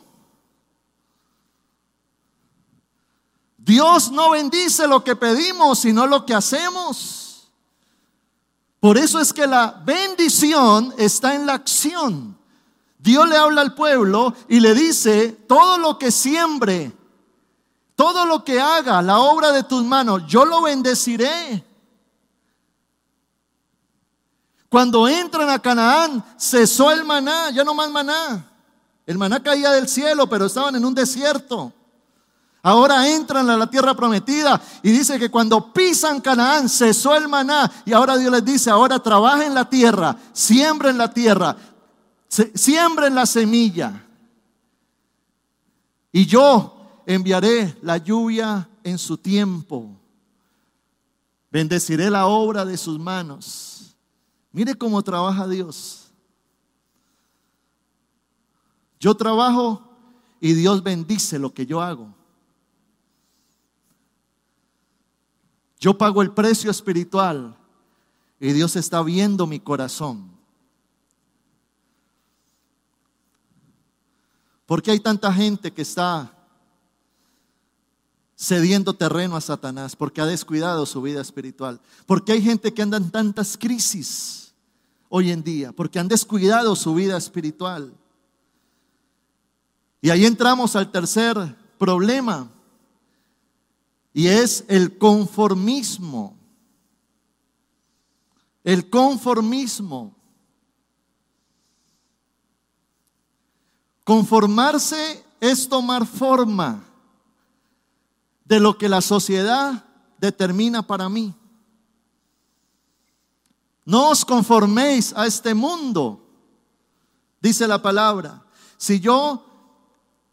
[3.57, 7.47] Dios no bendice lo que pedimos, sino lo que hacemos.
[8.79, 12.37] Por eso es que la bendición está en la acción.
[12.97, 16.91] Dios le habla al pueblo y le dice, todo lo que siembre,
[17.95, 21.63] todo lo que haga, la obra de tus manos, yo lo bendeciré.
[24.73, 28.43] Cuando entran a Canaán, cesó el maná, ya no más maná.
[29.05, 31.71] El maná caía del cielo, pero estaban en un desierto.
[32.63, 37.71] Ahora entran a la tierra prometida y dice que cuando pisan Canaán cesó el maná
[37.85, 41.55] y ahora Dios les dice, ahora trabajen la tierra, siembren la tierra,
[42.27, 44.03] siembren la semilla.
[46.11, 49.87] Y yo enviaré la lluvia en su tiempo.
[51.51, 53.72] Bendeciré la obra de sus manos.
[54.53, 56.11] Mire cómo trabaja Dios.
[58.99, 59.81] Yo trabajo
[60.39, 62.13] y Dios bendice lo que yo hago.
[65.79, 67.57] Yo pago el precio espiritual
[68.39, 70.31] y Dios está viendo mi corazón.
[74.65, 76.42] ¿Por qué hay tanta gente que está
[78.43, 79.95] cediendo terreno a Satanás?
[79.95, 81.79] Porque ha descuidado su vida espiritual.
[82.05, 84.53] Porque hay gente que anda en tantas crisis
[85.07, 87.93] hoy en día, porque han descuidado su vida espiritual.
[90.01, 91.37] Y ahí entramos al tercer
[91.77, 92.49] problema,
[94.11, 96.37] y es el conformismo.
[98.63, 100.15] El conformismo.
[104.03, 106.92] Conformarse es tomar forma
[108.45, 109.85] de lo que la sociedad
[110.17, 111.33] determina para mí.
[113.85, 116.21] No os conforméis a este mundo,
[117.41, 118.43] dice la palabra.
[118.77, 119.45] Si yo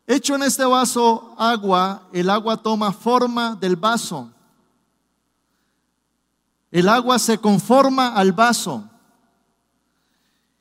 [0.07, 4.31] echo en este vaso agua, el agua toma forma del vaso.
[6.71, 8.89] El agua se conforma al vaso.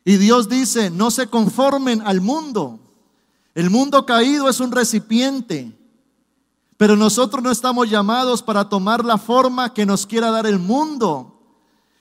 [0.03, 2.79] Y Dios dice, no se conformen al mundo.
[3.53, 5.77] El mundo caído es un recipiente,
[6.79, 11.37] pero nosotros no estamos llamados para tomar la forma que nos quiera dar el mundo,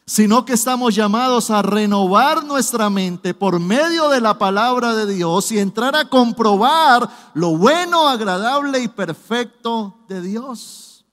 [0.06, 5.50] sino que estamos llamados a renovar nuestra mente por medio de la palabra de Dios
[5.50, 11.04] y entrar a comprobar lo bueno, agradable y perfecto de Dios.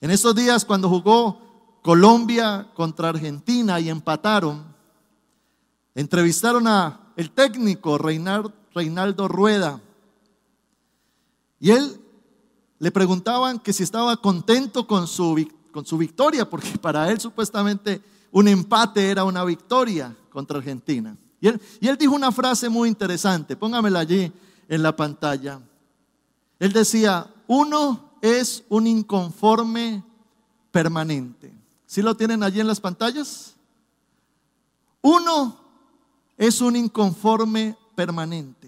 [0.00, 4.64] En esos días cuando jugó Colombia contra Argentina y empataron,
[5.94, 9.80] entrevistaron a el técnico Reinaldo Rueda.
[11.60, 12.00] Y él
[12.78, 18.02] le preguntaban que si estaba contento con su, con su victoria, porque para él supuestamente
[18.32, 21.16] un empate era una victoria contra Argentina.
[21.40, 24.32] Y él, y él dijo una frase muy interesante, póngamela allí
[24.68, 25.60] en la pantalla.
[26.58, 30.02] Él decía, uno es un inconforme
[30.70, 31.52] permanente.
[31.86, 33.54] ¿Sí lo tienen allí en las pantallas?
[35.02, 35.58] Uno
[36.36, 38.59] es un inconforme permanente.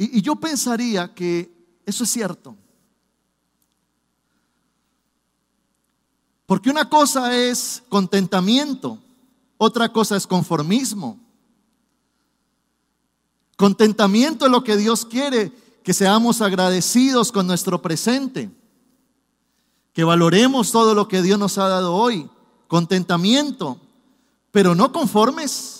[0.00, 1.52] Y, yo pensaría que
[1.84, 2.54] eso es cierto.
[6.46, 9.00] Porque una cosa es contentamiento,
[9.58, 11.18] otra cosa es conformismo.
[13.56, 18.52] Contentamiento es lo que Dios quiere, que seamos agradecidos con nuestro presente,
[19.92, 22.30] que valoremos todo lo que Dios nos ha dado hoy.
[22.68, 23.80] Contentamiento,
[24.52, 25.77] pero no conformes.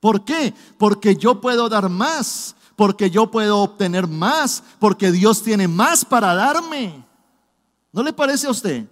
[0.00, 0.54] ¿Por qué?
[0.78, 6.34] Porque yo puedo dar más, porque yo puedo obtener más, porque Dios tiene más para
[6.34, 7.04] darme.
[7.92, 8.86] ¿No le parece a usted?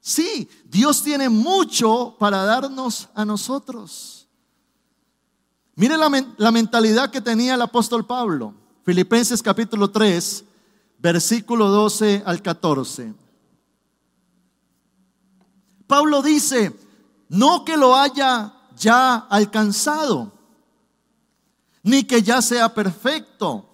[0.00, 4.26] Sí, Dios tiene mucho para darnos a nosotros.
[5.74, 8.54] Mire la, la, mentalidad que tenía el apóstol Pablo.
[8.82, 10.44] Filipenses capítulo 3,
[10.98, 13.14] versículo 12 al 14.
[15.86, 16.74] Pablo dice,
[17.28, 20.32] no que lo haya ya alcanzado,
[21.82, 23.66] ni que ya sea perfecto,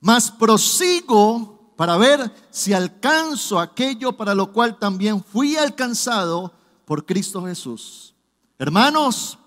[0.00, 6.52] mas prosigo para ver si alcanzo aquello para lo cual también fui alcanzado
[6.84, 8.14] por Cristo Jesús.
[8.58, 9.38] Hermanos,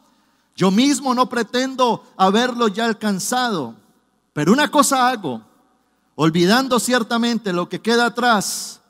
[0.55, 3.75] yo mismo no pretendo haberlo ya alcanzado,
[4.33, 5.41] pero una cosa hago,
[6.15, 8.81] olvidando ciertamente lo que queda atrás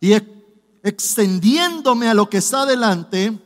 [0.00, 0.14] y
[0.82, 3.40] extendiéndome a lo que está delante,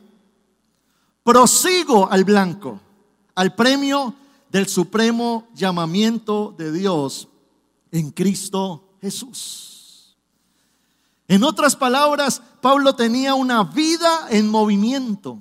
[1.27, 2.79] prosigo al blanco,
[3.35, 4.15] al premio
[4.49, 7.27] del supremo llamamiento de Dios
[7.91, 10.17] en Cristo Jesús.
[11.27, 15.41] En otras palabras, Pablo tenía una vida en movimiento.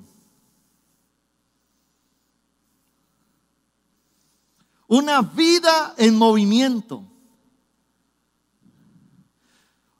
[4.88, 7.04] Una vida en movimiento.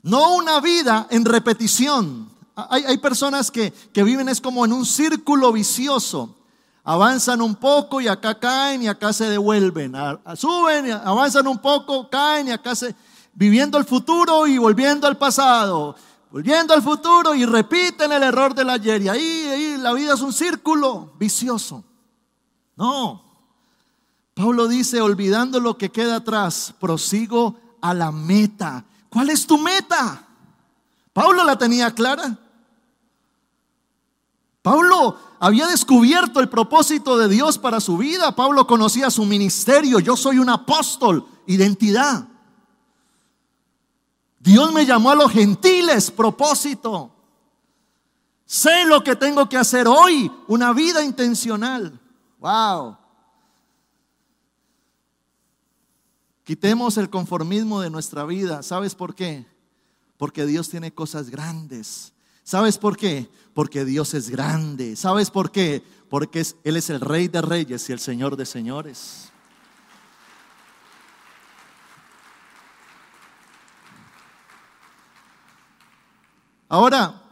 [0.02, 2.35] No una vida en repetición.
[2.56, 6.34] Hay, personas que, viven es como en un círculo vicioso.
[6.84, 9.92] Avanzan un poco y acá caen y acá se devuelven.
[10.36, 12.94] suben, avanzan un poco, caen y acá se...
[13.34, 15.94] Viviendo el futuro y volviendo al pasado.
[16.30, 19.02] Volviendo al futuro y repiten el error del ayer.
[19.02, 21.84] Y ahí, ahí la vida es un círculo vicioso.
[22.76, 23.22] No.
[24.32, 28.86] Pablo dice, olvidando lo que queda atrás, prosigo a la meta.
[29.10, 30.26] ¿Cuál es tu meta?
[31.12, 32.38] Pablo la tenía clara.
[34.66, 38.34] Pablo había descubierto el propósito de Dios para su vida.
[38.34, 40.00] Pablo conocía su ministerio.
[40.00, 42.26] Yo soy un apóstol, identidad.
[44.40, 47.12] Dios me llamó a los gentiles, propósito.
[48.44, 52.00] Sé lo que tengo que hacer hoy, una vida intencional.
[52.40, 52.96] Wow.
[56.42, 58.64] Quitemos el conformismo de nuestra vida.
[58.64, 59.46] ¿Sabes por qué?
[60.16, 62.12] Porque Dios tiene cosas grandes.
[62.42, 63.28] ¿Sabes por qué?
[63.56, 64.96] Porque Dios es grande.
[64.96, 65.82] ¿Sabes por qué?
[66.10, 69.32] Porque Él es el Rey de Reyes y el Señor de Señores.
[76.68, 77.22] Ahora,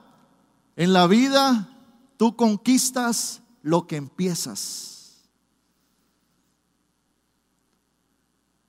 [0.76, 1.68] en la vida
[2.16, 5.28] tú conquistas lo que empiezas.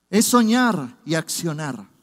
[0.10, 1.95] Es soñar y accionar.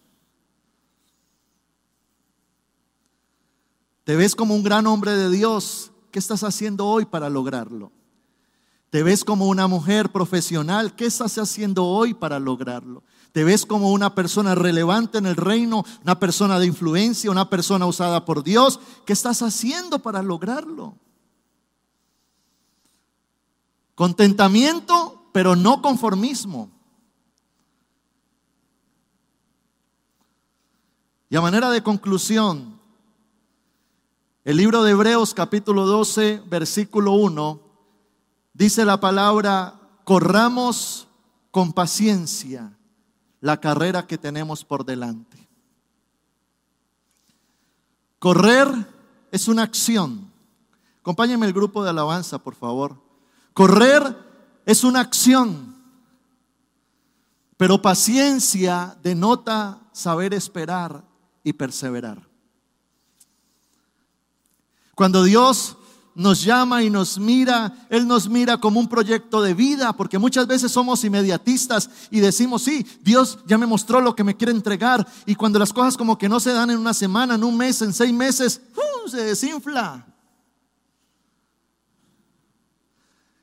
[4.13, 5.91] Te ves como un gran hombre de Dios.
[6.11, 7.93] ¿Qué estás haciendo hoy para lograrlo?
[8.91, 10.95] Te ves como una mujer profesional.
[10.95, 13.05] ¿Qué estás haciendo hoy para lograrlo?
[13.33, 17.87] Te ves como una persona relevante en el reino, una persona de influencia, una persona
[17.87, 18.81] usada por Dios.
[19.07, 20.95] ¿Qué estás haciendo para lograrlo?
[23.95, 26.71] Contentamiento, pero no conformismo.
[31.31, 32.72] Y a manera de conclusión,
[34.45, 37.61] el libro de Hebreos capítulo 12, versículo 1,
[38.53, 41.07] dice la palabra, corramos
[41.53, 42.77] con paciencia
[43.41, 45.49] la carrera que tenemos por delante.
[48.19, 48.69] Correr
[49.31, 50.33] es una acción.
[51.01, 53.01] Acompáñenme el grupo de alabanza, por favor.
[53.53, 54.17] Correr
[54.67, 55.77] es una acción,
[57.57, 61.05] pero paciencia denota saber esperar
[61.45, 62.32] y perseverar.
[64.95, 65.77] Cuando Dios
[66.15, 70.47] nos llama y nos mira, Él nos mira como un proyecto de vida, porque muchas
[70.47, 75.07] veces somos inmediatistas y decimos, sí, Dios ya me mostró lo que me quiere entregar,
[75.25, 77.81] y cuando las cosas como que no se dan en una semana, en un mes,
[77.81, 78.61] en seis meses,
[79.09, 80.07] se desinfla.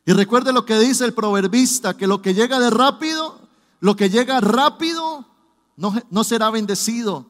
[0.05, 3.47] Y recuerde lo que dice el proverbista, que lo que llega de rápido,
[3.79, 5.25] lo que llega rápido,
[5.77, 7.27] no, no será bendecido.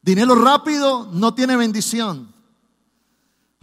[0.00, 2.33] Dinero rápido no tiene bendición.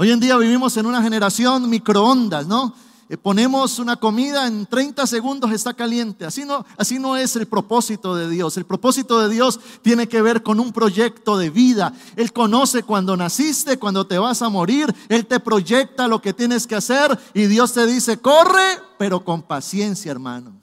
[0.01, 2.73] Hoy en día vivimos en una generación microondas, ¿no?
[3.07, 6.25] Eh, ponemos una comida en 30 segundos está caliente.
[6.25, 8.57] Así no, así no es el propósito de Dios.
[8.57, 11.93] El propósito de Dios tiene que ver con un proyecto de vida.
[12.15, 14.91] Él conoce cuando naciste, cuando te vas a morir.
[15.07, 19.43] Él te proyecta lo que tienes que hacer y Dios te dice, corre, pero con
[19.43, 20.59] paciencia, hermano.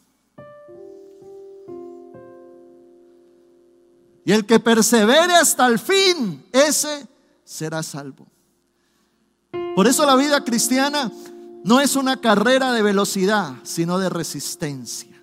[4.24, 7.06] Y el que persevere hasta el fin, ese
[7.44, 8.26] será salvo.
[9.74, 11.10] Por eso la vida cristiana
[11.64, 15.22] no es una carrera de velocidad, sino de resistencia,